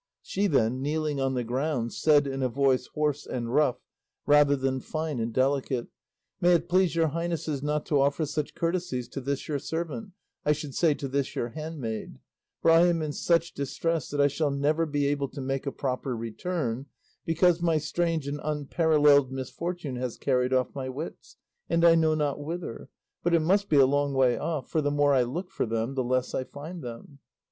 She 0.23 0.47
then, 0.47 0.81
kneeling 0.81 1.21
on 1.21 1.35
the 1.35 1.43
ground, 1.43 1.93
said 1.93 2.25
in 2.25 2.41
a 2.41 2.49
voice 2.49 2.87
hoarse 2.87 3.27
and 3.27 3.53
rough, 3.53 3.83
rather 4.25 4.55
than 4.55 4.79
fine 4.79 5.19
and 5.19 5.31
delicate, 5.31 5.89
"May 6.39 6.55
it 6.55 6.67
please 6.67 6.95
your 6.95 7.09
highnesses 7.09 7.61
not 7.61 7.85
to 7.85 8.01
offer 8.01 8.25
such 8.25 8.55
courtesies 8.55 9.07
to 9.09 9.21
this 9.21 9.47
your 9.47 9.59
servant, 9.59 10.13
I 10.43 10.53
should 10.53 10.73
say 10.73 10.95
to 10.95 11.07
this 11.07 11.35
your 11.35 11.49
handmaid, 11.49 12.17
for 12.63 12.71
I 12.71 12.87
am 12.87 13.03
in 13.03 13.11
such 13.13 13.53
distress 13.53 14.09
that 14.09 14.19
I 14.19 14.25
shall 14.27 14.49
never 14.49 14.87
be 14.87 15.05
able 15.05 15.27
to 15.27 15.39
make 15.39 15.67
a 15.67 15.71
proper 15.71 16.17
return, 16.17 16.87
because 17.27 17.61
my 17.61 17.77
strange 17.77 18.27
and 18.27 18.39
unparalleled 18.43 19.31
misfortune 19.31 19.97
has 19.97 20.17
carried 20.17 20.51
off 20.51 20.73
my 20.73 20.89
wits, 20.89 21.37
and 21.69 21.85
I 21.85 21.93
know 21.93 22.15
not 22.15 22.43
whither; 22.43 22.89
but 23.21 23.35
it 23.35 23.41
must 23.41 23.69
be 23.69 23.77
a 23.77 23.85
long 23.85 24.15
way 24.15 24.35
off, 24.35 24.67
for 24.67 24.81
the 24.81 24.89
more 24.89 25.13
I 25.13 25.21
look 25.21 25.51
for 25.51 25.67
them 25.67 25.93
the 25.93 26.03
less 26.03 26.33
I 26.33 26.43
find 26.43 26.81
them." 26.81 27.19